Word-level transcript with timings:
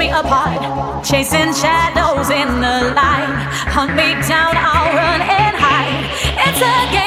me 0.00 0.08
apart. 0.08 1.04
Chasing 1.04 1.52
shadows 1.52 2.30
in 2.30 2.48
the 2.64 2.92
light. 2.94 3.36
Hunt 3.68 3.92
me 3.92 4.14
down, 4.26 4.54
I'll 4.56 4.94
run 4.96 5.20
and 5.20 5.56
hide. 5.56 6.04
It's 6.46 6.60
a 6.60 6.92
game 6.92 6.99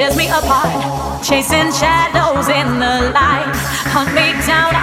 tears 0.00 0.16
me 0.16 0.28
apart. 0.28 1.22
Chasing 1.22 1.70
shadows 1.72 2.48
in 2.48 2.78
the 2.78 3.12
light. 3.12 3.52
Hunt 3.92 4.14
me 4.14 4.32
down, 4.46 4.74